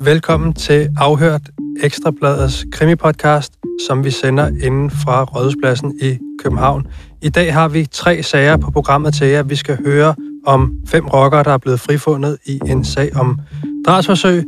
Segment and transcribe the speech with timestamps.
[0.00, 1.40] Velkommen til Afhørt
[1.82, 3.52] Ekstrabladets krimipodcast,
[3.86, 6.86] som vi sender inden fra Rådhuspladsen i København.
[7.22, 9.42] I dag har vi tre sager på programmet til jer.
[9.42, 10.14] Vi skal høre
[10.46, 13.38] om fem rockere, der er blevet frifundet i en sag om
[13.86, 14.44] drabsforsøg.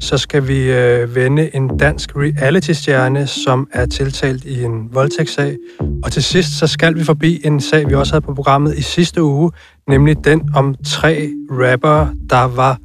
[0.00, 5.56] Så skal vi øh, vende en dansk reality-stjerne, som er tiltalt i en voldtægtssag.
[6.04, 8.82] Og til sidst så skal vi forbi en sag, vi også havde på programmet i
[8.82, 9.50] sidste uge,
[9.88, 12.78] nemlig den om tre rappere, der var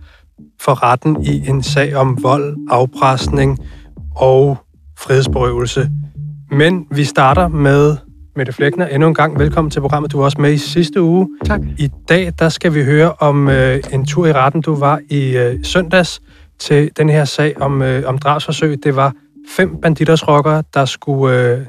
[0.62, 3.60] for retten i en sag om vold, afpresning
[4.16, 4.58] og
[5.00, 5.90] frihedsberøvelse.
[6.52, 7.98] Men vi starter med
[8.36, 8.88] Mette Flækner.
[8.88, 10.12] Endnu en gang velkommen til programmet.
[10.12, 11.30] Du var også med i sidste uge.
[11.46, 11.62] Tak.
[11.78, 15.38] I dag der skal vi høre om øh, en tur i retten, du var i
[15.38, 16.22] øh, søndags
[16.60, 18.84] til den her sag om, øh, om drabsforsøg.
[18.84, 19.14] Det var
[19.50, 21.60] fem banditersrockere, der skulle, øh,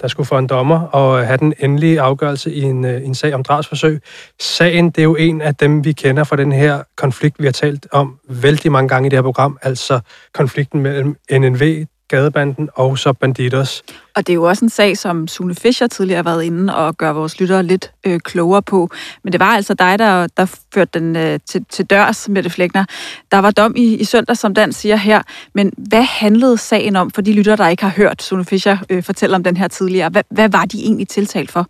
[0.00, 3.14] der skulle få en dommer og øh, have den endelige afgørelse i en, øh, en
[3.14, 4.00] sag om drabsforsøg.
[4.40, 7.52] Sagen, det er jo en af dem, vi kender fra den her konflikt, vi har
[7.52, 10.00] talt om vældig mange gange i det her program, altså
[10.34, 13.82] konflikten mellem NNV, gadebanden og så Banditos.
[14.16, 16.96] Og det er jo også en sag, som Sune Fischer tidligere har været inde og
[16.96, 18.90] gør vores lyttere lidt øh, klogere på.
[19.24, 22.84] Men det var altså dig, der, der førte den øh, til, til dørs, Mette Flækner.
[23.32, 25.22] Der var dom i, i søndag, som Dan siger her.
[25.54, 29.02] Men hvad handlede sagen om for de lyttere, der ikke har hørt Sune Fischer øh,
[29.02, 30.08] fortælle om den her tidligere?
[30.08, 31.66] Hvad, hvad var de egentlig tiltalt for?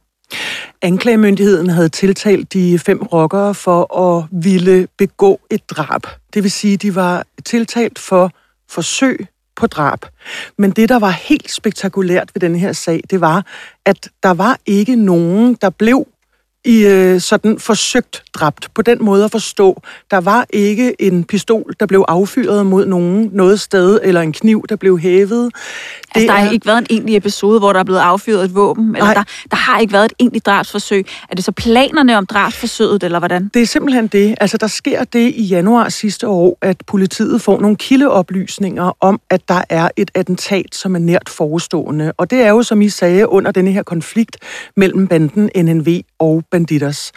[0.83, 6.03] Anklagemyndigheden havde tiltalt de fem rockere for at ville begå et drab.
[6.35, 8.31] Det vil sige, de var tiltalt for
[8.71, 9.27] forsøg
[9.59, 10.07] på drab.
[10.59, 13.47] Men det, der var helt spektakulært ved den her sag, det var,
[13.85, 16.07] at der var ikke nogen, der blev
[16.65, 18.69] i øh, sådan forsøgt dræbt.
[18.75, 23.31] På den måde at forstå, der var ikke en pistol, der blev affyret mod nogen
[23.33, 25.45] noget sted, eller en kniv, der blev hævet.
[25.45, 26.51] Altså, det der har er...
[26.51, 28.97] ikke været en egentlig episode, hvor der er blevet affyret et våben?
[28.97, 31.07] Eller der, der har ikke været et egentligt drabsforsøg.
[31.31, 33.51] Er det så planerne om drabsforsøget, eller hvordan?
[33.55, 34.35] Det er simpelthen det.
[34.41, 39.49] Altså, der sker det i januar sidste år, at politiet får nogle kildeoplysninger om, at
[39.49, 42.13] der er et attentat, som er nært forestående.
[42.17, 44.37] Og det er jo, som I sagde, under denne her konflikt
[44.77, 47.13] mellem banden NNV og Banditas.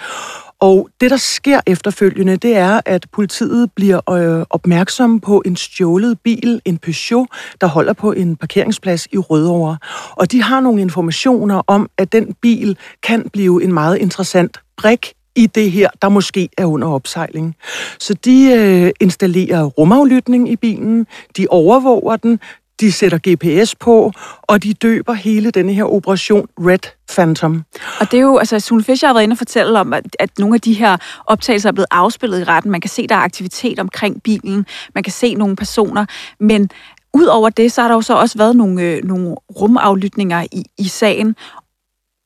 [0.60, 6.20] Og det, der sker efterfølgende, det er, at politiet bliver øh, opmærksom på en stjålet
[6.20, 7.28] bil, en Peugeot,
[7.62, 9.78] der holder på en parkeringsplads i Rødovre.
[10.12, 15.14] Og de har nogle informationer om, at den bil kan blive en meget interessant brik
[15.36, 17.56] i det her, der måske er under opsejling.
[18.00, 22.40] Så de øh, installerer rumaflytning i bilen, de overvåger den,
[22.82, 24.12] de sætter GPS på,
[24.42, 27.64] og de døber hele denne her operation Red Phantom.
[28.00, 30.40] Og det er jo, altså Sune Fischer har været inde og fortælle om, at, at
[30.40, 30.98] nogle af de her
[31.28, 32.72] optagelser er blevet afspillet i retten.
[32.72, 34.66] Man kan se, der er aktivitet omkring bilen.
[34.96, 36.06] Man kan se nogle personer.
[36.40, 36.70] Men
[37.14, 40.88] Udover det, så har der jo så også været nogle, øh, nogle rumaflytninger i, i
[40.88, 41.36] sagen,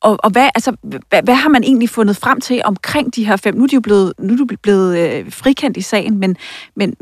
[0.06, 3.36] og, og hvad, altså, hvad, hvad har man egentlig fundet frem til omkring de her
[3.36, 3.56] fem?
[3.56, 6.38] Nu er de jo blevet, nu er de blevet øh, frikendt i sagen, men,
[6.76, 6.96] men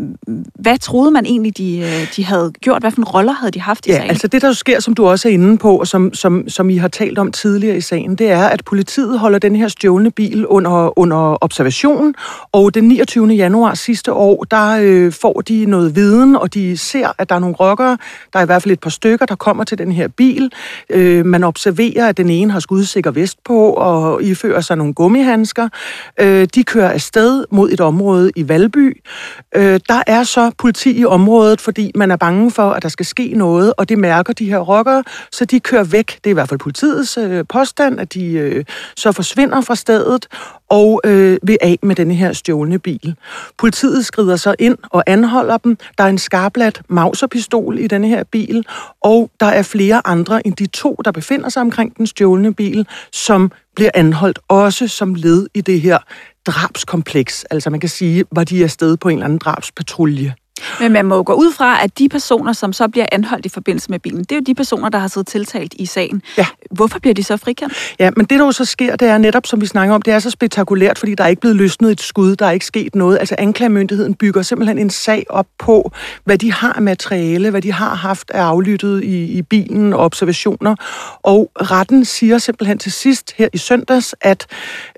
[0.55, 2.81] hvad troede man egentlig, de, øh, de havde gjort?
[2.81, 4.09] Hvad for en roller havde de haft i ja, sagen?
[4.09, 6.77] altså det, der sker, som du også er inde på, og som, som, som I
[6.77, 10.47] har talt om tidligere i sagen, det er, at politiet holder den her stjålne bil
[10.47, 12.15] under, under observation,
[12.51, 13.27] og den 29.
[13.27, 17.39] januar sidste år, der øh, får de noget viden, og de ser, at der er
[17.39, 17.97] nogle rockere,
[18.33, 20.51] der er i hvert fald et par stykker, der kommer til den her bil.
[20.89, 24.93] Øh, man observerer, at den ene har skud sikker vest på og ifører sig nogle
[24.93, 25.69] gummihandsker.
[26.19, 29.01] Øh, de kører afsted mod et område i Valby.
[29.55, 33.05] Øh, der er så politi i området, fordi man er bange for, at der skal
[33.05, 36.07] ske noget, og det mærker de her rockere, så de kører væk.
[36.07, 38.65] Det er i hvert fald politiets øh, påstand, at de øh,
[38.95, 40.27] så forsvinder fra stedet
[40.73, 43.15] og øh, vil af med denne her stjålne bil.
[43.57, 45.77] Politiet skrider så ind og anholder dem.
[45.97, 48.65] Der er en skarplat mauserpistol i denne her bil,
[49.01, 52.87] og der er flere andre end de to, der befinder sig omkring den stjålne bil,
[53.11, 55.97] som bliver anholdt også som led i det her
[56.45, 57.43] drabskompleks.
[57.43, 60.35] Altså man kan sige, var de afsted på en eller anden drabspatrulje.
[60.79, 63.49] Men man må jo gå ud fra, at de personer, som så bliver anholdt i
[63.49, 66.21] forbindelse med bilen, det er jo de personer, der har siddet tiltalt i sagen.
[66.37, 66.47] Ja.
[66.71, 67.73] Hvorfor bliver de så frikendt?
[67.99, 70.13] Ja, men det der jo så sker, det er netop, som vi snakker om, det
[70.13, 72.95] er så spektakulært, fordi der er ikke blevet løsnet et skud, der er ikke sket
[72.95, 73.19] noget.
[73.19, 75.91] Altså anklagemyndigheden bygger simpelthen en sag op på,
[76.23, 79.99] hvad de har af materiale, hvad de har haft af aflyttet i, i bilen og
[79.99, 80.75] observationer.
[81.23, 84.47] Og retten siger simpelthen til sidst her i søndags, at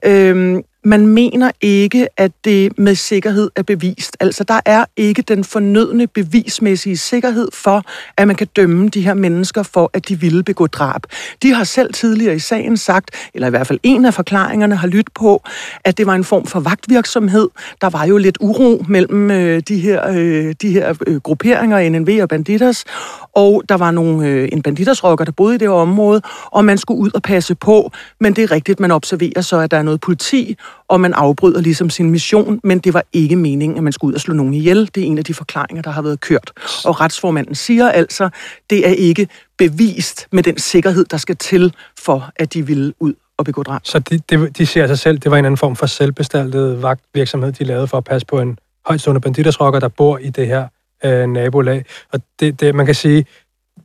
[0.06, 4.18] øhm, man mener ikke, at det med sikkerhed er bevist.
[4.20, 7.84] Altså, der er ikke den fornødne bevismæssige sikkerhed for,
[8.18, 11.02] at man kan dømme de her mennesker for, at de ville begå drab.
[11.44, 14.88] De har selv tidligere i sagen sagt, eller i hvert fald en af forklaringerne har
[14.88, 15.44] lyttet på,
[15.84, 17.50] at det var en form for vagtvirksomhed.
[17.82, 22.20] Der var jo lidt uro mellem øh, de her, øh, de her øh, grupperinger, NNV
[22.22, 22.86] og Banditas,
[23.34, 27.00] og der var nogle, øh, en banditersrokker, der boede i det område, og man skulle
[27.00, 27.92] ud og passe på.
[28.20, 31.62] Men det er rigtigt, man observerer så, at der er noget politi, og man afbryder
[31.62, 34.54] ligesom sin mission, men det var ikke meningen, at man skulle ud og slå nogen
[34.54, 34.90] ihjel.
[34.96, 36.52] Det er en af de forklaringer, der har været kørt.
[36.86, 38.30] Og retsformanden siger altså,
[38.70, 39.28] det er ikke
[39.58, 43.82] bevist med den sikkerhed, der skal til for, at de ville ud og begå drab.
[43.84, 47.52] Så de, de, de ser sig selv, det var en anden form for selvbestaltet vagtvirksomhed,
[47.52, 50.68] de lavede for at passe på en højtstående banditersrokker, der bor i det her
[51.06, 51.86] øh, nabolag.
[52.14, 53.26] Og det, det, man kan sige,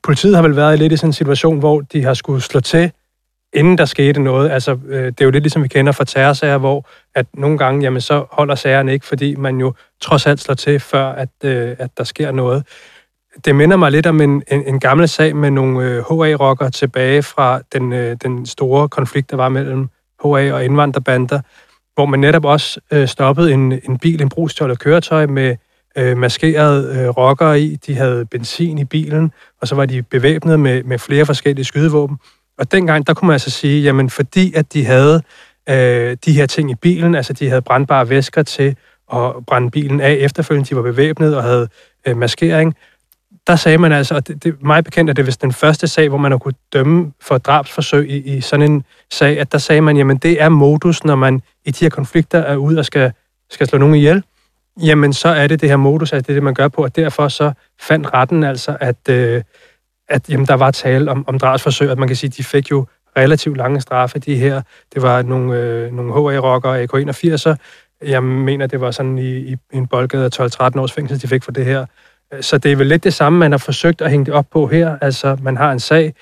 [0.03, 2.93] politiet har vel været lidt i sådan en situation, hvor de har skulle slå til,
[3.53, 4.51] inden der skete noget.
[4.51, 7.83] Altså, øh, det er jo lidt ligesom vi kender fra terrorsager, hvor at nogle gange,
[7.83, 11.77] jamen, så holder sagerne ikke, fordi man jo trods alt slår til, før at, øh,
[11.79, 12.67] at der sker noget.
[13.45, 17.23] Det minder mig lidt om en, en, en gammel sag med nogle øh, HA-rockere tilbage
[17.23, 19.89] fra den, øh, den store konflikt, der var mellem
[20.25, 21.41] HA og indvandrerbander,
[21.95, 25.57] hvor man netop også øh, stoppede en, en bil, en brugstjålet køretøj med
[25.97, 27.77] øh, maskerede øh, rockere i.
[27.77, 32.19] De havde benzin i bilen, og så var de bevæbnet med, med flere forskellige skydevåben.
[32.61, 35.23] Og dengang, der kunne man altså sige, jamen fordi at de havde
[35.69, 38.77] øh, de her ting i bilen, altså de havde brandbare væsker til
[39.13, 41.69] at brænde bilen af efterfølgende, de var bevæbnet og havde
[42.07, 42.77] øh, maskering,
[43.47, 46.09] der sagde man altså, og det, det mig bekendt, er det vist den første sag,
[46.09, 49.81] hvor man har kunne dømme for drabsforsøg i, i sådan en sag, at der sagde
[49.81, 53.13] man, jamen det er modus, når man i de her konflikter er ude og skal,
[53.51, 54.23] skal slå nogen ihjel,
[54.83, 56.97] jamen så er det det her modus, at det er det, man gør på, og
[56.97, 59.43] derfor så fandt retten altså, at, øh,
[60.11, 62.71] at jamen, der var tale om, om drabsforsøg, at man kan sige, at de fik
[62.71, 62.87] jo
[63.17, 64.63] relativt lange straffe, de her.
[64.95, 67.55] Det var nogle, øh, nogle HA-rockere, AK-81'er.
[68.07, 71.45] Jeg mener, det var sådan i, i en boldgade af 12-13 års fængsel, de fik
[71.45, 71.87] for det her.
[72.41, 74.67] Så det er vel lidt det samme, man har forsøgt at hænge det op på
[74.67, 74.99] her.
[75.01, 76.15] Altså, man har en sag,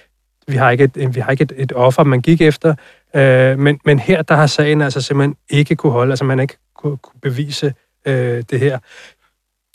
[0.49, 2.75] vi har ikke et, vi har ikke et, et offer, man gik efter,
[3.15, 6.57] øh, men, men her, der har sagen altså simpelthen ikke kunne holde, altså man ikke
[6.77, 7.75] kunne, kunne bevise
[8.07, 8.79] øh, det her.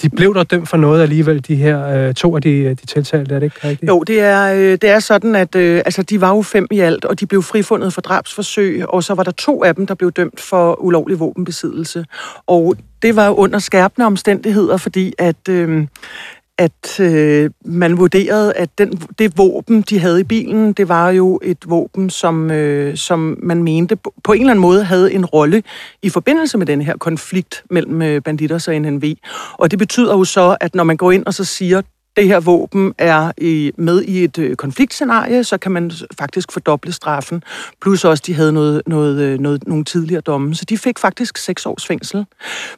[0.03, 2.85] De blev der dømt for noget alligevel, de her øh, to af de, øh, de
[2.85, 3.89] tiltalte, er det ikke rigtigt?
[3.89, 6.79] Jo, det er, øh, det er sådan, at øh, altså, de var jo fem i
[6.79, 9.93] alt, og de blev frifundet for drabsforsøg, og så var der to af dem, der
[9.95, 12.05] blev dømt for ulovlig våbenbesiddelse.
[12.47, 15.87] Og det var under skærpende omstændigheder, fordi at, øh,
[16.57, 21.39] at øh, man vurderede, at den, det våben, de havde i bilen, det var jo
[21.43, 25.63] et våben, som, øh, som man mente på en eller anden måde havde en rolle
[26.01, 29.15] i forbindelse med den her konflikt mellem øh, banditter og NNV.
[29.53, 31.81] Og det betyder jo så, at når man går ind og så siger,
[32.15, 36.91] det her våben er i, med i et øh, konfliktscenarie, så kan man faktisk fordoble
[36.91, 37.43] straffen.
[37.81, 41.37] Plus også, de havde noget, noget, øh, noget, nogle tidligere domme, så de fik faktisk
[41.37, 42.25] seks års fængsel.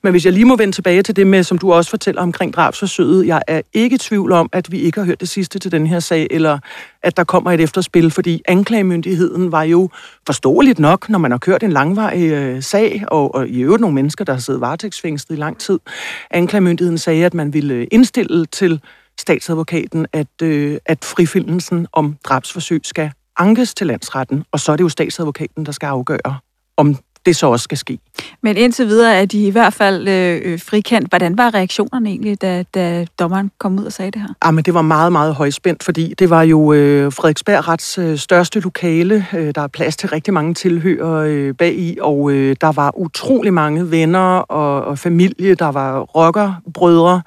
[0.03, 2.53] Men hvis jeg lige må vende tilbage til det med, som du også fortæller omkring
[2.53, 5.71] drabsforsøget, jeg er ikke i tvivl om, at vi ikke har hørt det sidste til
[5.71, 6.59] den her sag, eller
[7.03, 9.89] at der kommer et efterspil, fordi anklagemyndigheden var jo
[10.25, 13.95] forståeligt nok, når man har kørt en langvarig øh, sag, og, og i øvrigt nogle
[13.95, 15.79] mennesker, der har siddet varetægtsfængslet i lang tid.
[16.31, 18.81] Anklagemyndigheden sagde, at man ville øh, indstille til
[19.19, 24.83] statsadvokaten, at, øh, at frifindelsen om drabsforsøg skal ankes til landsretten, og så er det
[24.83, 26.39] jo statsadvokaten, der skal afgøre,
[26.77, 27.99] om det så også skal ske.
[28.43, 31.09] Men indtil videre er de i hvert fald øh, øh, frikendt.
[31.09, 34.27] Hvordan var reaktionerne egentlig, da, da dommeren kom ud og sagde det her?
[34.41, 38.17] Ah, men det var meget, meget højspændt, fordi det var jo øh, Frederiksberg Rets øh,
[38.17, 39.25] største lokale.
[39.33, 42.97] Øh, der er plads til rigtig mange tilhører øh, bag i, og øh, der var
[42.97, 45.55] utrolig mange venner og, og familie.
[45.55, 47.21] Der var rockerbrødre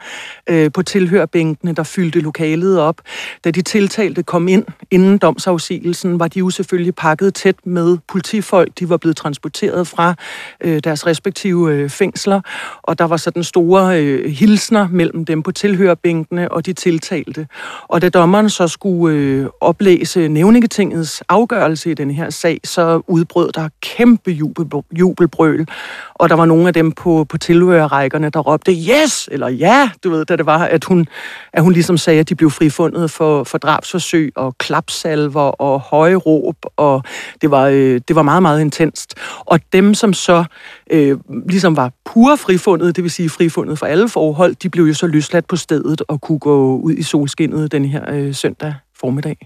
[0.46, 3.00] øh, på tilhørbænkene, der fyldte lokalet op.
[3.44, 8.78] Da de tiltalte kom ind inden domsafsigelsen, var de jo selvfølgelig pakket tæt med politifolk.
[8.78, 10.14] De var blevet transporteret fra
[10.60, 12.40] øh, deres respektive øh, fængsler,
[12.82, 17.46] og der var sådan store øh, hilsner mellem dem på tilhørbænkene og de tiltalte.
[17.88, 23.52] Og da dommeren så skulle øh, oplæse nævningetingets afgørelse i den her sag, så udbrød
[23.52, 25.66] der kæmpe jubel, jubelbrøl,
[26.14, 30.10] og der var nogle af dem på, på tilhørerrækkerne, der råbte yes, eller ja, du
[30.10, 31.06] ved, da det var, at hun,
[31.52, 36.14] at hun ligesom sagde, at de blev frifundet for, for drabsforsøg og klapsalver og høje
[36.14, 37.02] råb, og
[37.42, 39.14] det var, øh, det var meget, meget intenst.
[39.38, 40.44] Og dem, som så
[40.90, 41.18] øh,
[41.48, 45.06] ligesom var pure frifundet, det vil sige frifundet for alle forhold, de blev jo så
[45.06, 49.36] løsladt på stedet og kunne gå ud i solskinnet den her øh, søndag formiddag.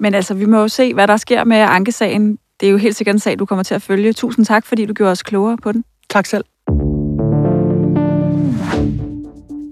[0.00, 2.38] Men altså, vi må jo se, hvad der sker med ankesagen.
[2.60, 4.12] Det er jo helt sikkert en sag, du kommer til at følge.
[4.12, 5.84] Tusind tak, fordi du gjorde os klogere på den.
[6.10, 6.44] Tak selv.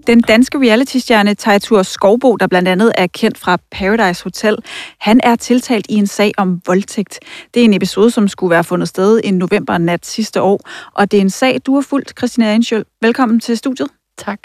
[0.06, 4.56] Den danske reality-stjerne Tejtur Skovbo, der blandt andet er kendt fra Paradise Hotel,
[5.00, 7.18] han er tiltalt i en sag om voldtægt.
[7.54, 10.60] Det er en episode, som skulle være fundet sted i november nat sidste år,
[10.94, 12.84] og det er en sag, du har fulgt, Christina Angel.
[13.02, 13.88] Velkommen til studiet.
[14.18, 14.38] Tak.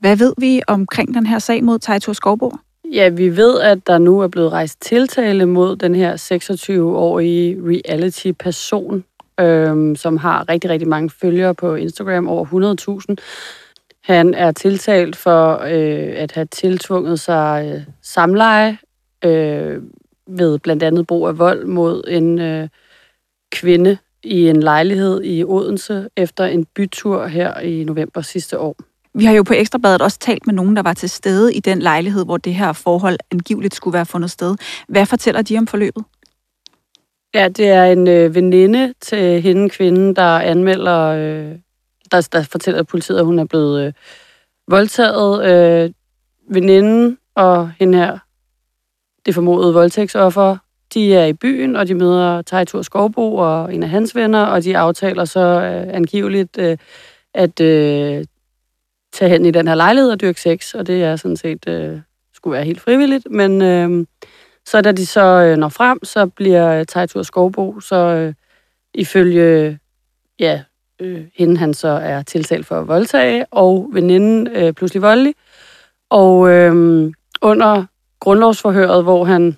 [0.00, 2.52] Hvad ved vi omkring den her sag mod Tejtur Skovbo?
[2.92, 9.04] Ja, vi ved, at der nu er blevet rejst tiltale mod den her 26-årige reality-person,
[9.40, 12.44] øhm, som har rigtig, rigtig mange følgere på Instagram, over
[13.10, 13.16] 100.000.
[14.08, 18.78] Han er tiltalt for øh, at have tiltvunget sig øh, samleje
[19.24, 19.82] øh,
[20.26, 22.68] ved blandt andet brug af vold mod en øh,
[23.52, 28.76] kvinde, i en lejlighed i Odense efter en bytur her i november sidste år.
[29.14, 31.78] Vi har jo på Ekstrabladet også talt med nogen, der var til stede i den
[31.78, 34.56] lejlighed, hvor det her forhold angiveligt skulle være fundet sted.
[34.88, 36.04] Hvad fortæller de om forløbet?
[37.34, 41.58] Ja, det er en øh, veninde til hende kvinde, der anmelder, øh,
[42.12, 43.92] der, der fortæller politiet, at hun er blevet øh,
[44.68, 45.44] voldtaget.
[45.44, 45.90] Øh,
[46.48, 48.18] veninden og hende her,
[49.26, 50.56] det formodede voldtægtsoffer,
[50.94, 54.64] de er i byen, og de møder Tejtur Skovbo og en af hans venner, og
[54.64, 56.76] de aftaler så øh, angiveligt øh,
[57.34, 58.24] at øh,
[59.12, 62.00] tage hen i den her lejlighed og dyrke sex, og det er sådan set øh,
[62.34, 64.06] skulle være helt frivilligt, men øh,
[64.64, 68.34] så da de så øh, når frem, så bliver Tejtur Skovbo så øh,
[68.94, 69.78] ifølge
[70.38, 70.62] ja,
[71.00, 75.34] øh, hende han så er tiltalt for at voldtage, og veninden øh, pludselig voldelig.
[76.10, 77.12] Og øh,
[77.42, 77.84] under
[78.20, 79.56] grundlovsforhøret, hvor han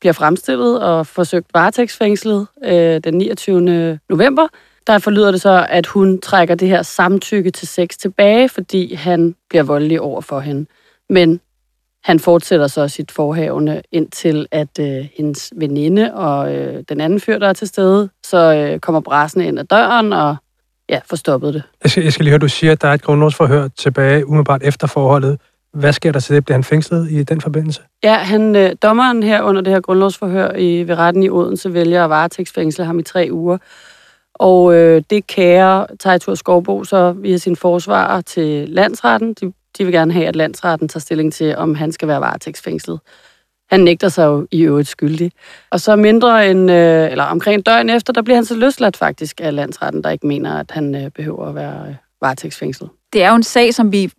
[0.00, 3.98] bliver fremstillet og forsøgt varetægtsfængslet øh, den 29.
[4.08, 4.48] november,
[4.86, 9.34] der forlyder det så, at hun trækker det her samtykke til sex tilbage, fordi han
[9.48, 10.66] bliver voldelig over for hende.
[11.08, 11.40] Men
[12.04, 17.38] han fortsætter så sit forhavende indtil, at øh, hendes veninde og øh, den anden fyr,
[17.38, 20.36] der er til stede, så øh, kommer brassen ind ad døren og
[20.92, 21.62] ja, får stoppet det.
[21.82, 24.62] Jeg skal, jeg skal lige høre, du siger, at der er et grundlovsforhør tilbage umiddelbart
[24.62, 25.38] efter forholdet.
[25.74, 26.44] Hvad sker der til det?
[26.44, 27.80] Bliver han fængslet i den forbindelse?
[28.02, 32.04] Ja, han, øh, dommeren her under det her grundlovsforhør i, ved retten i Odense vælger
[32.04, 33.58] at varetægtsfængsle ham i tre uger.
[34.34, 39.34] Og øh, det kærer Tejtur Skovbo så via sin forsvarer til landsretten.
[39.34, 43.00] De, de vil gerne have, at landsretten tager stilling til, om han skal være varetægtsfængslet.
[43.72, 45.32] Han nægter sig jo i øvrigt skyldig.
[45.70, 49.40] Og så mindre end, øh, eller omkring døgn efter, der bliver han så løsladt faktisk
[49.40, 52.90] af landsretten, der ikke mener, at han øh, behøver at være øh, varetægtsfængslet.
[53.12, 54.12] Det er jo en sag, som vi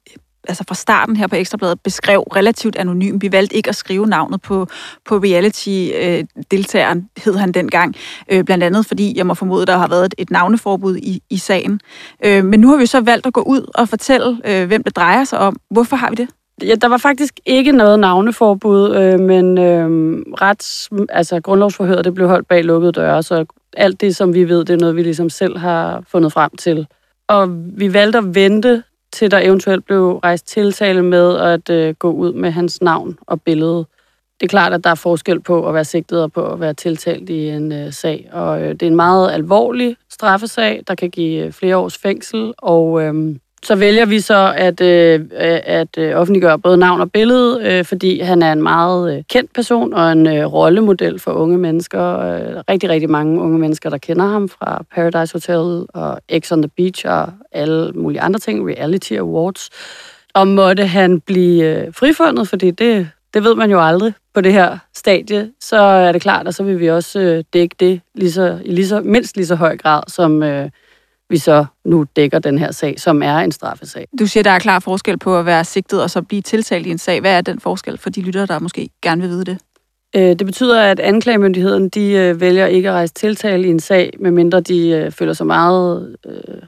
[0.47, 3.21] altså fra starten her på Ekstrabladet beskrev relativt anonym.
[3.21, 4.67] Vi valgte ikke at skrive navnet på,
[5.05, 7.95] på reality-deltageren, hed han dengang.
[8.31, 11.37] Øh, blandt andet fordi, jeg må formode, der har været et, et navneforbud i, i
[11.37, 11.79] sagen.
[12.25, 14.95] Øh, men nu har vi så valgt at gå ud og fortælle, øh, hvem det
[14.95, 15.55] drejer sig om.
[15.69, 16.27] Hvorfor har vi det?
[16.67, 19.89] Ja, der var faktisk ikke noget navneforbud, øh, men øh,
[20.41, 23.45] rets, altså grundlovsforhøret, det blev holdt bag lukkede døre, så
[23.77, 26.87] alt det, som vi ved, det er noget, vi ligesom selv har fundet frem til.
[27.27, 32.11] Og vi valgte at vente til der eventuelt blev rejst tiltale med at øh, gå
[32.11, 33.85] ud med hans navn og billede.
[34.39, 36.73] Det er klart, at der er forskel på at være sigtet og på at være
[36.73, 38.29] tiltalt i en øh, sag.
[38.31, 42.53] Og øh, det er en meget alvorlig straffesag, der kan give øh, flere års fængsel.
[42.57, 45.21] Og øh, så vælger vi så at, øh,
[45.63, 49.53] at øh, offentliggøre både navn og billede, øh, fordi han er en meget øh, kendt
[49.53, 52.19] person og en øh, rollemodel for unge mennesker.
[52.19, 56.61] Øh, rigtig, rigtig mange unge mennesker, der kender ham fra Paradise Hotel og X on
[56.61, 59.69] the Beach og alle mulige andre ting, Reality Awards.
[60.33, 64.53] Og måtte han blive øh, frifundet, fordi det, det ved man jo aldrig på det
[64.53, 68.31] her stadie, så er det klart, at så vil vi også øh, dække det lige
[68.31, 70.69] så, i lige så, mindst lige så høj grad, som øh,
[71.33, 74.07] vi så nu dækker den her sag, som er en straffesag.
[74.19, 76.89] Du siger, der er klar forskel på at være sigtet og så blive tiltalt i
[76.89, 77.19] en sag.
[77.19, 79.57] Hvad er den forskel for de lyttere, der måske gerne vil vide det?
[80.15, 84.13] Øh, det betyder, at anklagemyndigheden de øh, vælger ikke at rejse tiltale i en sag,
[84.19, 86.61] medmindre de øh, føler sig meget øh,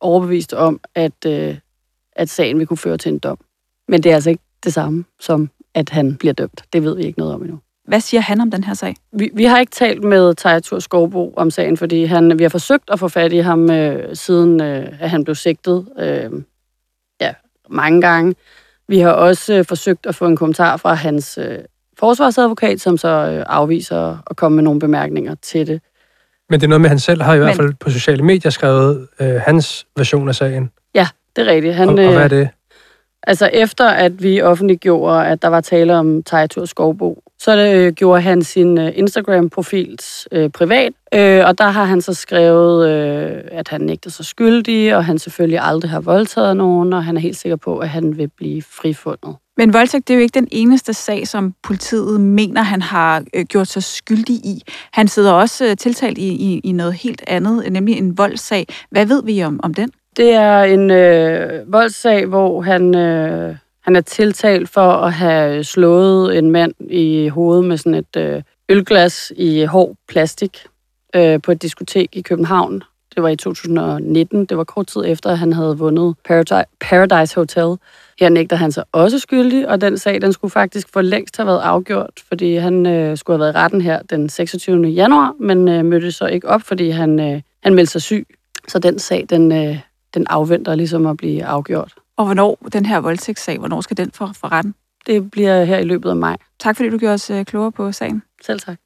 [0.00, 1.56] overbevist om, at, øh,
[2.16, 3.38] at sagen vil kunne føre til en dom.
[3.88, 6.64] Men det er altså ikke det samme som, at han bliver dømt.
[6.72, 7.58] Det ved vi ikke noget om endnu.
[7.84, 8.96] Hvad siger han om den her sag?
[9.12, 12.90] Vi, vi har ikke talt med Tajatur Skovbo om sagen, fordi han, vi har forsøgt
[12.92, 16.30] at få fat i ham, øh, siden øh, at han blev sigtet øh,
[17.20, 17.34] ja,
[17.70, 18.34] mange gange.
[18.88, 21.58] Vi har også øh, forsøgt at få en kommentar fra hans øh,
[21.98, 25.80] forsvarsadvokat, som så øh, afviser at komme med nogle bemærkninger til det.
[26.50, 27.44] Men det er noget med, at han selv har i Men...
[27.44, 30.70] hvert fald på sociale medier skrevet øh, hans version af sagen.
[30.94, 31.74] Ja, det er rigtigt.
[31.74, 32.48] Han, og, og hvad er det?
[33.22, 38.22] Altså efter at vi offentliggjorde, at der var tale om Tajatur Skovbo, så øh, gjorde
[38.22, 39.98] han sin øh, Instagram-profil
[40.32, 44.96] øh, privat, øh, og der har han så skrevet, øh, at han nægter sig skyldig,
[44.96, 48.16] og han selvfølgelig aldrig har voldtaget nogen, og han er helt sikker på, at han
[48.16, 49.36] vil blive frifundet.
[49.56, 53.44] Men voldtægt det er jo ikke den eneste sag, som politiet mener, han har øh,
[53.44, 54.62] gjort sig skyldig i.
[54.92, 58.66] Han sidder også øh, tiltalt i, i, i noget helt andet, nemlig en voldssag.
[58.90, 59.90] Hvad ved vi om, om den?
[60.16, 66.38] Det er en øh, voldssag, hvor han, øh, han er tiltalt for at have slået
[66.38, 70.66] en mand i hovedet med sådan et øh, ølglas i hård plastik
[71.16, 72.82] øh, på et diskotek i København.
[73.14, 74.44] Det var i 2019.
[74.44, 77.76] Det var kort tid efter, at han havde vundet Paradise, Paradise Hotel.
[78.20, 81.46] Her nægter han sig også skyldig, og den sag den skulle faktisk for længst have
[81.46, 84.86] været afgjort, fordi han øh, skulle have været i retten her den 26.
[84.86, 88.26] januar, men øh, mødte så ikke op, fordi han, øh, han meldte sig syg.
[88.68, 89.78] Så den sag, den, øh,
[90.14, 91.94] den afventer ligesom at blive afgjort.
[92.16, 94.74] Og hvornår den her voldtægtssag, hvornår skal den for, for retten?
[95.06, 96.36] Det bliver her i løbet af maj.
[96.60, 98.22] Tak fordi du gjorde os øh, klogere på sagen.
[98.42, 98.76] Selv tak.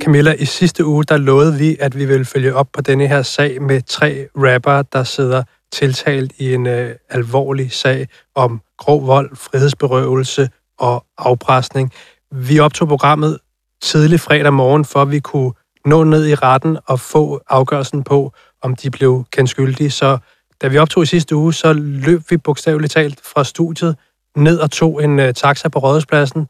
[0.00, 3.22] Camilla, i sidste uge, der lovede vi, at vi ville følge op på denne her
[3.22, 9.36] sag med tre rapper, der sidder tiltalt i en øh, alvorlig sag om grov vold,
[9.36, 11.92] frihedsberøvelse og afpresning.
[12.30, 13.38] Vi optog programmet
[13.82, 15.52] tidlig fredag morgen, for at vi kunne
[15.84, 19.90] nå ned i retten og få afgørelsen på, om de blev kendt skyldige.
[19.90, 20.18] Så
[20.62, 23.96] da vi optog i sidste uge, så løb vi bogstaveligt talt fra studiet
[24.36, 26.48] ned og tog en uh, taxa på Rådhuspladsen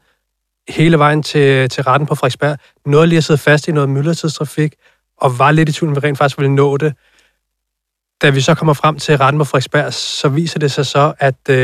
[0.69, 2.57] hele vejen til, til retten på Frederiksberg.
[2.85, 4.75] Noget lige at sidde fast i noget myldretidstrafik,
[5.17, 6.93] og var lidt i tvivl, om vi rent faktisk ville nå det.
[8.21, 11.35] Da vi så kommer frem til retten på Frederiksberg, så viser det sig så, at
[11.49, 11.55] uh,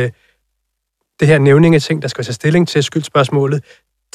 [1.19, 3.63] det her nævningeting, der skal tage stilling til skyldspørgsmålet,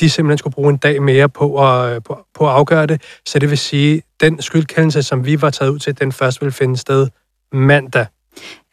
[0.01, 3.03] de simpelthen skulle bruge en dag mere på at, øh, på, på at afgøre det.
[3.27, 6.53] Så det vil sige, den skyldkendelse, som vi var taget ud til, den først vil
[6.53, 7.09] finde sted
[7.53, 8.07] mandag.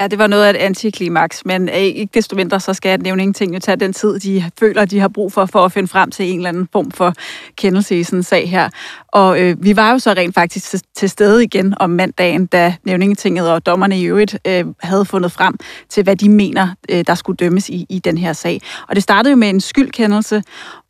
[0.01, 3.21] Ja, det var noget af et antiklimaks, men øh, ikke desto mindre, så skal nævne
[3.21, 6.11] ingenting jo tage den tid, de føler, de har brug for, for at finde frem
[6.11, 7.13] til en eller anden form for
[7.55, 8.69] kendelse i sådan en sag her.
[9.07, 12.75] Og øh, vi var jo så rent faktisk til, til stede igen om mandagen, da
[12.83, 15.55] nævningetinget og dommerne i øvrigt øh, havde fundet frem
[15.89, 18.61] til, hvad de mener, øh, der skulle dømmes i, i den her sag.
[18.87, 20.43] Og det startede jo med en skyldkendelse,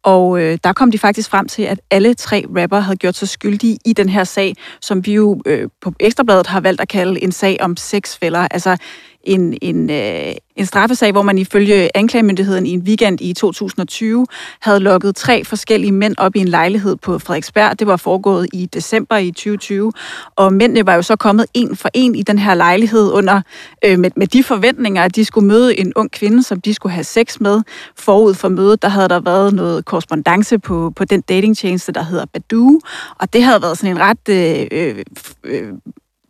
[0.04, 3.30] og øh, der kom de faktisk frem til, at alle tre rapper havde gjort sig
[3.30, 7.24] skyldige i den her sag, som vi jo øh, på Ekstrabladet har valgt at kalde
[7.24, 8.48] en sag om seks fælder.
[8.52, 8.78] Altså
[9.24, 14.26] en, en, øh, en straffesag, hvor man ifølge anklagemyndigheden i en weekend i 2020
[14.60, 17.80] havde lukket tre forskellige mænd op i en lejlighed på Frederiksberg.
[17.80, 19.94] Det var foregået i december i 2020,
[20.36, 23.42] og mændene var jo så kommet en for en i den her lejlighed under
[23.86, 26.94] øh, med, med de forventninger, at de skulle møde en ung kvinde, som de skulle
[26.94, 27.62] have sex med.
[27.98, 32.26] Forud for mødet, der havde der været noget korrespondence på, på den datingtjeneste, der hedder
[32.26, 32.80] Badoo,
[33.20, 35.04] og det havde været sådan en ret øh, øh,
[35.44, 35.74] øh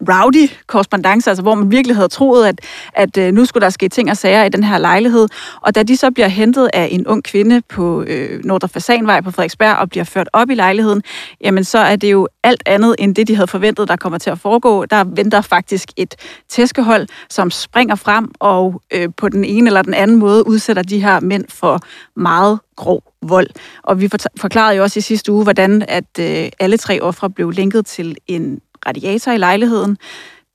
[0.10, 2.62] rowdy korrespondence, altså hvor man virkelig havde troet, at,
[2.93, 5.27] at øh, nu skulle der ske ting og sager i den her lejlighed.
[5.62, 9.31] Og da de så bliver hentet af en ung kvinde på øh, Nordre Fasanvej på
[9.31, 11.03] Frederiksberg og bliver ført op i lejligheden,
[11.41, 14.29] jamen så er det jo alt andet end det, de havde forventet, der kommer til
[14.29, 14.86] at foregå.
[14.86, 16.15] Der venter faktisk et
[16.50, 21.04] tæskehold, som springer frem og øh, på den ene eller den anden måde udsætter de
[21.04, 21.80] her mænd for
[22.15, 23.47] meget grov vold.
[23.84, 27.49] Og vi forklarede jo også i sidste uge, hvordan at øh, alle tre ofre blev
[27.49, 29.98] linket til en radiator i lejligheden.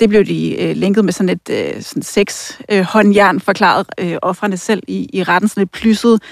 [0.01, 4.17] Det blev de øh, linket med sådan et øh, sådan seks øh, håndjern, forklaret øh,
[4.23, 6.23] offrene selv i, i retten, sådan et plysset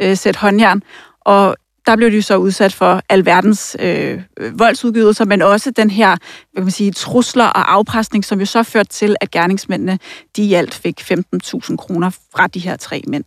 [0.00, 0.82] øh, sæt håndjern.
[1.20, 4.20] Og der blev de så udsat for alverdens øh,
[4.52, 6.16] voldsudgivelser, men også den her hvad
[6.56, 9.98] kan man sige, trusler og afpresning, som jo så førte til, at gerningsmændene
[10.36, 13.24] de i alt fik 15.000 kroner fra de her tre mænd.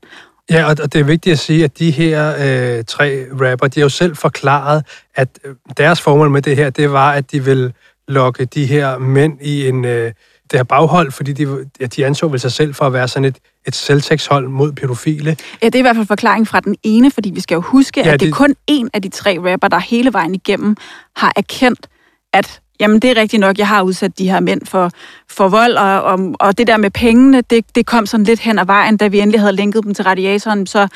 [0.49, 2.29] Ja, og det er vigtigt at sige, at de her
[2.77, 4.85] øh, tre rapper, de har jo selv forklaret,
[5.15, 7.73] at øh, deres formål med det her, det var, at de vil
[8.07, 10.11] lokke de her mænd i en, øh,
[10.51, 13.25] det her baghold, fordi de, ja, de anså vel sig selv for at være sådan
[13.25, 15.37] et, et selvtægtshold mod pædofile.
[15.63, 18.01] Ja, det er i hvert fald forklaring fra den ene, fordi vi skal jo huske,
[18.01, 20.75] ja, at det, det er kun en af de tre rapper, der hele vejen igennem
[21.15, 21.87] har erkendt,
[22.33, 24.91] at jamen det er rigtigt nok, jeg har udsat de her mænd for,
[25.29, 28.59] for vold, og, og, og det der med pengene, det, det kom sådan lidt hen
[28.59, 30.87] ad vejen, da vi endelig havde linket dem til radiatoren, så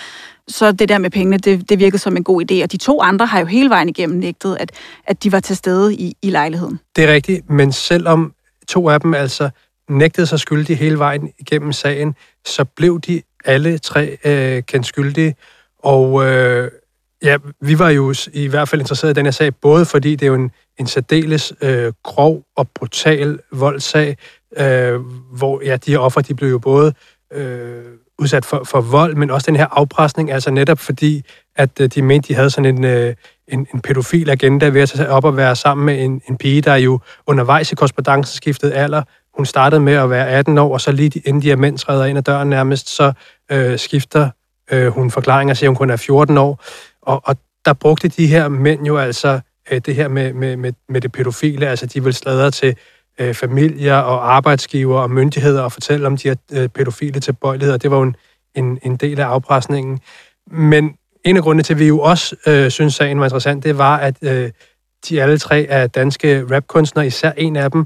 [0.47, 2.63] så det der med pengene, det, det virkede som en god idé.
[2.63, 4.71] Og de to andre har jo hele vejen igennem nægtet, at,
[5.07, 6.79] at de var til stede i, i lejligheden.
[6.95, 8.33] Det er rigtigt, men selvom
[8.67, 9.49] to af dem altså
[9.89, 15.35] nægtede sig skyldige hele vejen igennem sagen, så blev de alle tre øh, kendt skyldige.
[15.79, 16.71] Og øh,
[17.23, 20.25] ja, vi var jo i hvert fald interesseret i den her sag, både fordi det
[20.25, 24.17] er jo en, en særdeles øh, grov og brutal voldssag,
[24.57, 24.99] øh,
[25.33, 26.93] hvor ja, de her offer, de blev jo både
[27.33, 27.83] øh,
[28.21, 32.01] udsat for, for vold, men også den her afpresning, altså netop fordi, at øh, de
[32.01, 33.15] mente, de havde sådan en, øh,
[33.47, 36.61] en, en pædofil agenda ved at tage op og være sammen med en, en pige,
[36.61, 39.03] der jo undervejs i korrespondancen skiftede alder.
[39.37, 42.05] Hun startede med at være 18 år, og så lige inden de her mænd træder
[42.05, 43.13] ind ad døren nærmest, så
[43.51, 44.29] øh, skifter
[44.71, 46.63] øh, hun forklaring og siger, at hun kun er 14 år.
[47.01, 49.39] Og, og der brugte de her mænd jo altså
[49.71, 52.75] øh, det her med, med, med, med det pædofile, altså de vil sladre til
[53.19, 57.77] øh, familier og arbejdsgiver og myndigheder og fortælle om de her øh, pædofile tilbøjeligheder.
[57.77, 58.15] Det var jo en,
[58.55, 59.99] en, en del af afpresningen.
[60.51, 60.95] Men
[61.25, 63.97] en af grundene til, at vi jo også øh, synes, sagen var interessant, det var,
[63.97, 64.51] at øh,
[65.09, 67.85] de alle tre er danske rapkunstnere, især en af dem,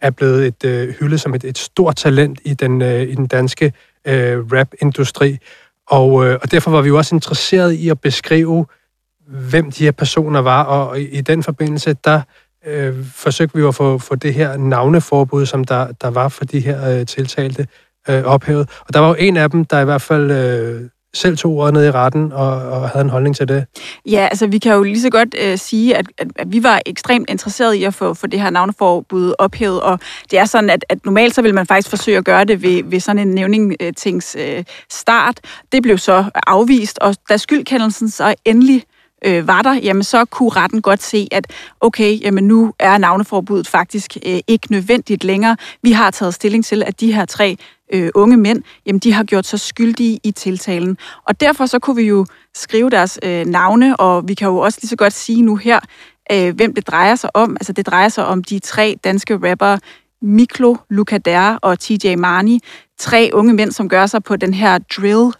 [0.00, 3.26] er blevet et øh, hyldet som et, et stort talent i den, øh, i den
[3.26, 3.72] danske
[4.04, 5.38] øh, rap-industri.
[5.86, 8.66] Og, øh, og derfor var vi jo også interesseret i at beskrive,
[9.26, 12.22] hvem de her personer var, og i, i den forbindelse, der
[12.66, 16.60] øh, forsøgte vi at få, få det her navneforbud, som der, der var for de
[16.60, 17.66] her øh, tiltalte,
[18.08, 18.70] øh, ophævet.
[18.80, 21.74] Og der var jo en af dem, der i hvert fald øh, selv tog ordet
[21.74, 23.66] ned i retten og, og havde en holdning til det.
[24.06, 26.80] Ja, altså vi kan jo lige så godt øh, sige, at, at, at vi var
[26.86, 29.98] ekstremt interesserede i at få, få det her navneforbud ophævet, og
[30.30, 32.84] det er sådan, at, at normalt så vil man faktisk forsøge at gøre det ved,
[32.84, 35.40] ved sådan en nævningtings øh, start.
[35.72, 38.84] Det blev så afvist, og da skyldkendelsen så endelig
[39.24, 41.46] øh, var der, jamen så kunne retten godt se, at
[41.80, 45.56] okay, jamen nu er navneforbuddet faktisk øh, ikke nødvendigt længere.
[45.82, 47.56] Vi har taget stilling til, at de her tre
[47.92, 50.98] øh, unge mænd, jamen de har gjort sig skyldige i tiltalen.
[51.24, 54.78] Og derfor så kunne vi jo skrive deres øh, navne, og vi kan jo også
[54.82, 55.80] lige så godt sige nu her,
[56.32, 57.56] øh, hvem det drejer sig om.
[57.60, 59.78] Altså det drejer sig om de tre danske rappere,
[60.22, 62.60] Miklo, Lukader og TJ Marni.
[62.98, 65.32] Tre unge mænd, som gør sig på den her drill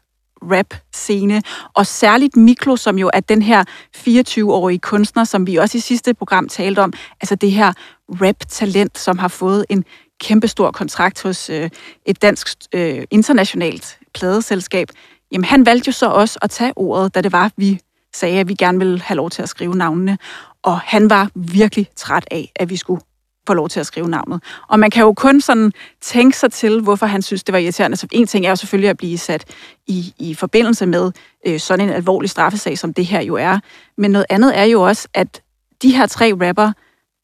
[0.42, 1.42] rap-scene,
[1.74, 3.64] og særligt Miklo, som jo er den her
[3.96, 7.72] 24-årige kunstner, som vi også i sidste program talte om, altså det her
[8.09, 9.85] rap-talent, som har fået en
[10.20, 11.70] kæmpestor kontrakt hos øh,
[12.07, 14.88] et dansk øh, internationalt pladeselskab.
[15.33, 17.81] Jamen han valgte jo så også at tage ordet, da det var, vi
[18.14, 20.18] sagde, at vi gerne ville have lov til at skrive navnene.
[20.62, 23.00] Og han var virkelig træt af, at vi skulle
[23.46, 24.42] får lov til at skrive navnet.
[24.68, 27.96] Og man kan jo kun sådan tænke sig til, hvorfor han synes, det var irriterende.
[27.96, 29.44] Så en ting er jo selvfølgelig at blive sat
[29.87, 31.12] i, i forbindelse med
[31.46, 33.59] øh, sådan en alvorlig straffesag, som det her jo er.
[33.98, 35.42] Men noget andet er jo også, at
[35.83, 36.72] de her tre rapper,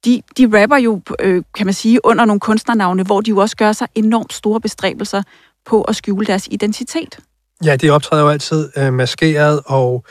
[0.05, 3.57] de, de rapper jo, øh, kan man sige, under nogle kunstnernavne, hvor de jo også
[3.57, 5.23] gør sig enormt store bestræbelser
[5.67, 7.19] på at skjule deres identitet.
[7.65, 10.05] Ja, de optræder jo altid øh, maskeret og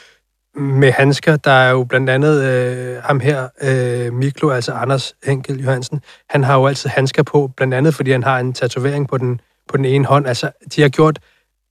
[0.56, 1.36] med handsker.
[1.36, 6.02] Der er jo blandt andet øh, ham her, øh, Miklo, altså Anders Henkel Johansen.
[6.30, 9.42] Han har jo altid handsker på, blandt andet fordi han har en tatovering på den,
[9.70, 10.28] på den ene hånd.
[10.28, 11.20] Altså, de har gjort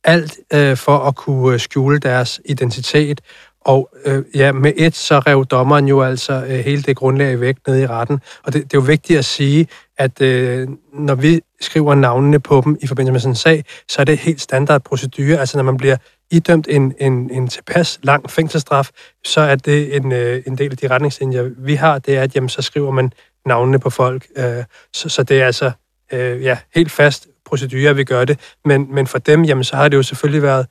[0.04, 3.20] alt øh, for at kunne øh, skjule deres identitet.
[3.60, 7.56] Og øh, ja, med et, så rev dommeren jo altså øh, hele det grundlag væk
[7.66, 8.20] nede i retten.
[8.44, 9.66] Og det, det er jo vigtigt at sige,
[9.98, 14.00] at øh, når vi skriver navnene på dem i forbindelse med sådan en sag, så
[14.00, 15.38] er det helt standard procedure.
[15.38, 15.96] Altså når man bliver
[16.30, 18.90] idømt en, en, en tilpas lang fængselsstraf,
[19.24, 22.34] så er det en, øh, en del af de retningslinjer, vi har, det er, at
[22.34, 23.12] jamen, så skriver man
[23.46, 24.26] navnene på folk.
[24.36, 25.70] Øh, så, så det er altså
[26.12, 28.40] øh, ja, helt fast procedure, at vi gør det.
[28.64, 30.66] Men, men for dem, jamen, så har det jo selvfølgelig været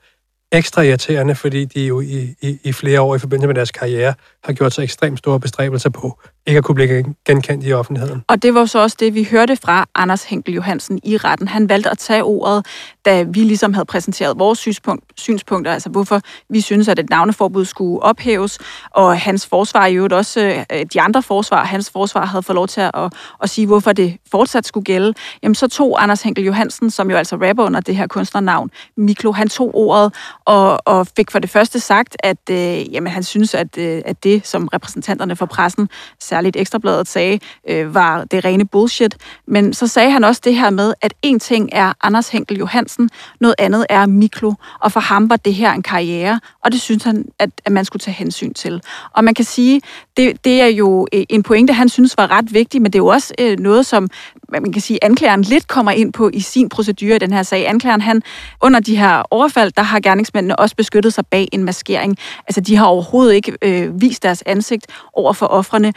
[0.52, 4.14] ekstra irriterende, fordi de jo i, i, i flere år i forbindelse med deres karriere
[4.44, 8.24] har gjort sig ekstremt store bestræbelser på ikke at kunne blive genkendt i offentligheden.
[8.28, 11.48] Og det var så også det, vi hørte fra Anders Henkel Johansen i retten.
[11.48, 12.66] Han valgte at tage ordet,
[13.04, 17.64] da vi ligesom havde præsenteret vores synspunkt, synspunkter, altså hvorfor vi synes, at et navneforbud
[17.64, 18.58] skulle ophæves,
[18.90, 22.68] og hans forsvar i øvrigt også, øh, de andre forsvar, hans forsvar havde fået lov
[22.68, 25.14] til at, at, at sige, hvorfor det fortsat skulle gælde.
[25.42, 29.32] Jamen så tog Anders Henkel Johansen, som jo altså rapper under det her kunstnernavn, Miklo,
[29.32, 33.54] han tog ordet og, og fik for det første sagt, at øh, jamen, han synes,
[33.54, 35.88] at, øh, at det, som repræsentanterne for pressen
[36.34, 39.16] særligt Ekstrabladet sagde, øh, var det rene bullshit.
[39.46, 43.10] Men så sagde han også det her med, at en ting er Anders Henkel Johansen,
[43.40, 47.04] noget andet er Miklo, og for ham var det her en karriere, og det synes
[47.04, 48.80] han, at, at man skulle tage hensyn til.
[49.12, 49.80] Og man kan sige,
[50.16, 53.02] det, det er jo øh, en pointe, han synes var ret vigtig, men det er
[53.02, 54.08] jo også øh, noget, som
[54.48, 57.68] man kan sige, anklageren lidt kommer ind på i sin procedure i den her sag.
[57.68, 58.22] Anklageren, han,
[58.60, 62.16] under de her overfald, der har gerningsmændene også beskyttet sig bag en maskering.
[62.46, 65.92] Altså, de har overhovedet ikke øh, vist deres ansigt over for offrene.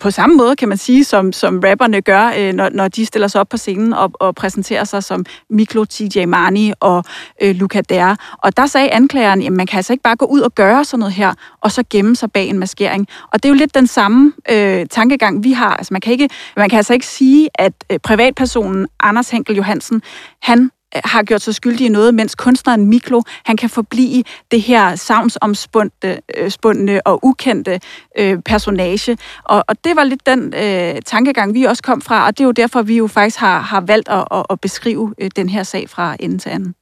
[0.00, 3.28] På samme måde, kan man sige, som, som rapperne gør, øh, når, når de stiller
[3.28, 7.04] sig op på scenen og, og præsenterer sig som Miklo, TJ Mani og
[7.42, 8.16] øh, Luca Dare.
[8.38, 10.98] Og der sagde anklageren, at man kan altså ikke bare gå ud og gøre sådan
[10.98, 13.08] noget her, og så gemme sig bag en maskering.
[13.32, 15.76] Og det er jo lidt den samme øh, tankegang, vi har.
[15.76, 20.02] Altså, man kan, ikke, man kan altså ikke sige, at øh, privatpersonen Anders Henkel Johansen,
[20.42, 24.96] han har gjort sig skyldig i noget, mens kunstneren Miklo, han kan forblive det her
[24.96, 27.80] savnsomspundne øh, og ukendte
[28.18, 29.18] øh, personage.
[29.44, 32.46] Og, og det var lidt den øh, tankegang, vi også kom fra, og det er
[32.46, 35.62] jo derfor, vi jo faktisk har, har valgt at, at, at beskrive øh, den her
[35.62, 36.74] sag fra ende til anden.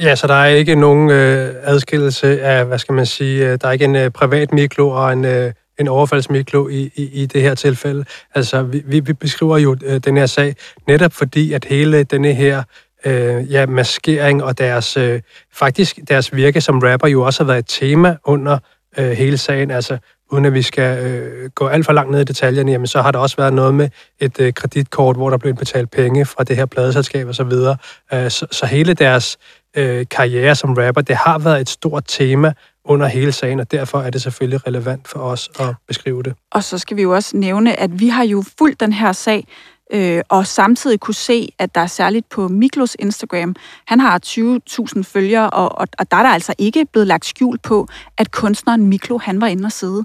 [0.00, 3.68] Ja, så der er ikke nogen øh, adskillelse af, hvad skal man sige, øh, der
[3.68, 7.42] er ikke en øh, privat Miklo og en øh, en overfaldsmiklo i, i, i det
[7.42, 8.04] her tilfælde.
[8.34, 10.54] Altså, vi, vi beskriver jo øh, den her sag
[10.86, 12.62] netop fordi, at hele denne her
[13.04, 15.20] øh, ja, maskering og deres, øh,
[15.52, 18.58] faktisk deres virke som rapper jo også har været et tema under
[18.98, 19.70] øh, hele sagen.
[19.70, 19.98] Altså,
[20.30, 23.12] uden at vi skal øh, gå alt for langt ned i detaljerne, jamen, så har
[23.12, 23.88] der også været noget med
[24.20, 27.76] et øh, kreditkort, hvor der blev betalt penge fra det her pladeselskab og så videre.
[28.12, 29.38] Øh, så, så hele deres
[29.76, 32.52] øh, karriere som rapper, det har været et stort tema
[32.84, 36.34] under hele sagen, og derfor er det selvfølgelig relevant for os at beskrive det.
[36.52, 39.46] Og så skal vi jo også nævne, at vi har jo fulgt den her sag
[39.92, 45.02] øh, og samtidig kunne se, at der er særligt på Miklos Instagram, han har 20.000
[45.02, 48.86] følgere, og, og, og der er der altså ikke blevet lagt skjul på, at kunstneren
[48.86, 50.04] Miklo, han var inde og sidde.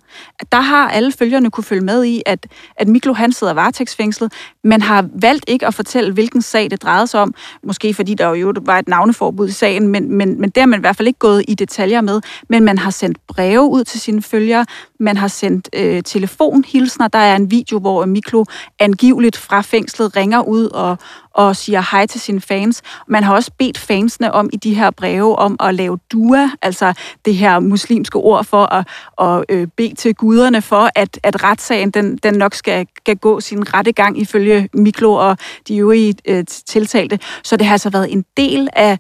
[0.52, 4.82] Der har alle følgerne kunne følge med i, at, at Miklo, han sidder varetægtsfængslet, men
[4.82, 8.54] har valgt ikke at fortælle, hvilken sag det drejede sig om, måske fordi der jo
[8.62, 11.20] var et navneforbud i sagen, men, men, men det har man i hvert fald ikke
[11.20, 14.66] gået i detaljer med, men man har sendt breve ud til sine følgere,
[15.00, 18.46] man har sendt øh, telefonhilsner, der er en video, hvor Miklo
[18.80, 20.98] angiveligt fra fængslet ringer ud og,
[21.34, 22.82] og siger hej til sine fans.
[23.08, 26.94] Man har også bedt fansene om i de her breve om at lave dua, altså
[27.26, 28.88] det her muslimske ord for at,
[29.22, 33.40] at øh, bede til guderne for, at, at retssagen den, den nok skal, skal gå
[33.40, 35.38] sin rette gang ifølge Miklo og
[35.68, 37.20] de øvrige øh, tiltalte.
[37.44, 38.98] Så det har altså været en del af,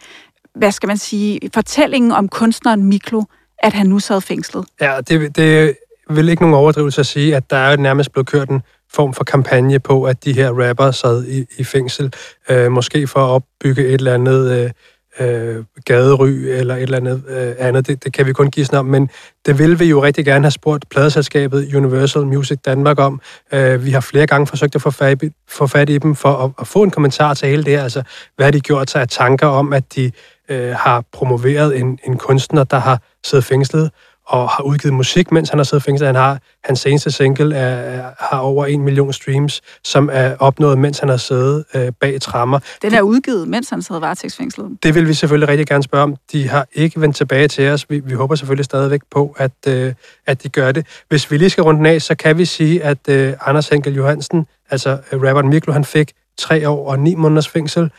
[0.55, 3.23] hvad skal man sige, fortællingen om kunstneren Miklo,
[3.59, 4.65] at han nu sad fængslet.
[4.81, 5.77] Ja, det, det
[6.09, 8.61] vil ikke nogen overdrivelse at sige, at der er nærmest blevet kørt en
[8.93, 12.13] form for kampagne på, at de her rapper sad i, i fængsel,
[12.49, 14.71] øh, måske for at opbygge et eller andet øh,
[15.19, 17.87] øh, gadery eller et eller andet øh, andet.
[17.87, 19.09] Det, det kan vi kun give om, men
[19.45, 23.21] det vil vi jo rigtig gerne have spurgt pladeselskabet Universal Music Danmark om.
[23.53, 26.51] Øh, vi har flere gange forsøgt at få fat, få fat i dem for at,
[26.59, 27.83] at få en kommentar til hele det her.
[27.83, 28.03] Altså,
[28.35, 30.11] hvad har de gjort sig af tanker om, at de
[30.49, 33.91] øh, har promoveret en, en kunstner, der har siddet fængslet?
[34.27, 36.07] Og har udgivet musik, mens han har siddet fængslet.
[36.07, 40.99] Han har, hans seneste single er, har over en million streams, som er opnået, mens
[40.99, 42.59] han har siddet øh, bag trammer.
[42.81, 44.77] Den er udgivet, mens han sad varetægtsfængslet.
[44.83, 46.15] Det vil vi selvfølgelig rigtig gerne spørge om.
[46.31, 47.89] De har ikke vendt tilbage til os.
[47.89, 49.93] Vi, vi håber selvfølgelig stadigvæk på, at, øh,
[50.25, 50.87] at de gør det.
[51.09, 54.47] Hvis vi lige skal runde af, så kan vi sige, at øh, Anders Henkel Johansen,
[54.69, 57.91] altså øh, rapperen Miklo, han fik tre år og ni måneders fængsel.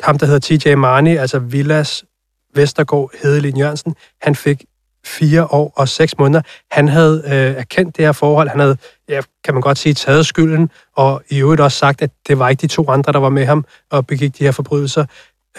[0.00, 2.04] Ham, der hedder TJ Marni, altså Villas
[2.54, 4.64] Vestergaard Hedelin Jørgensen, han fik
[5.04, 6.42] fire år og seks måneder.
[6.70, 8.48] Han havde øh, erkendt det her forhold.
[8.48, 8.76] Han havde,
[9.08, 12.48] ja, kan man godt sige, taget skylden, og i øvrigt også sagt, at det var
[12.48, 15.04] ikke de to andre, der var med ham og begik de her forbrydelser.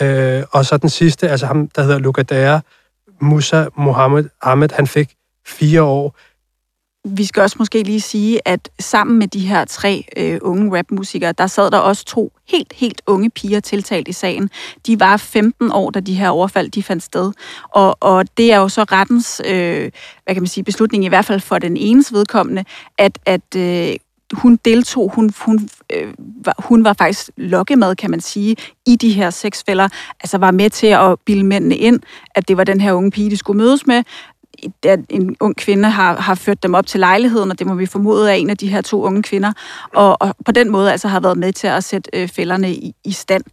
[0.02, 2.62] Øh, og så den sidste, altså ham, der hedder Lugadere,
[3.22, 5.16] Musa Mohammed Ahmed, han fik
[5.48, 6.16] fire år.
[7.06, 11.32] Vi skal også måske lige sige, at sammen med de her tre øh, unge rapmusikere,
[11.32, 14.50] der sad der også to helt, helt unge piger tiltalt i sagen.
[14.88, 17.32] De var 15 år, da de her overfald de fandt sted.
[17.70, 19.92] Og, og det er jo så rettens, øh,
[20.24, 22.66] hvad kan man sige, beslutning, i hvert fald for den enes vedkommende,
[22.98, 23.96] at, at øh,
[24.34, 26.14] hun deltog, hun, hun, øh,
[26.46, 28.56] var, hun var faktisk lokkemad, kan man sige,
[28.88, 29.90] i de her sexfælder.
[30.20, 32.00] Altså var med til at bilde mændene ind,
[32.36, 34.04] at det var den her unge pige, de skulle mødes med
[34.86, 37.86] at en ung kvinde har, har ført dem op til lejligheden, og det må vi
[37.86, 39.54] formode af en af de her to unge kvinder,
[39.94, 42.96] og, og på den måde altså har været med til at sætte øh, fælderne i,
[43.04, 43.44] i stand.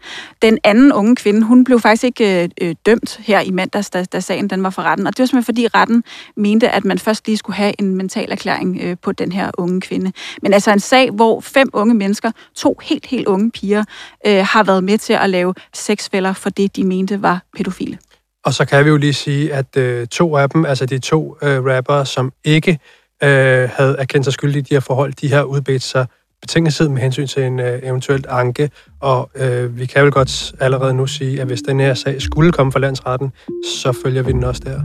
[0.42, 4.05] Den anden unge kvinde, hun blev faktisk ikke øh, øh, dømt her i mandags, da,
[4.05, 6.05] da sagen den var for retten, og det var simpelthen fordi retten
[6.37, 9.81] mente, at man først lige skulle have en mental erklæring øh, på den her unge
[9.81, 10.12] kvinde.
[10.42, 13.85] Men altså en sag, hvor fem unge mennesker, to helt, helt unge piger,
[14.27, 17.99] øh, har været med til at lave sexfælder for det, de mente var pædofile.
[18.44, 21.37] Og så kan vi jo lige sige, at øh, to af dem, altså de to
[21.42, 22.79] øh, rappere, som ikke
[23.22, 26.07] øh, havde erkendt sig skyldige i de her forhold, de har udbedt sig
[26.40, 28.70] betingelsesid med hensyn til en øh, eventuelt anke,
[29.01, 32.53] og øh, vi kan vel godt allerede nu sige, at hvis den her sag skulle
[32.53, 33.33] komme fra landsretten,
[33.64, 34.81] så følger vi den også der.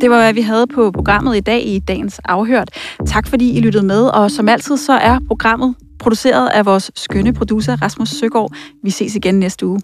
[0.00, 2.70] Det var, hvad vi havde på programmet i dag i dagens afhørt.
[3.06, 7.32] Tak fordi I lyttede med, og som altid så er programmet produceret af vores skønne
[7.32, 8.52] producer Rasmus Søgaard.
[8.84, 9.80] Vi ses igen næste uge.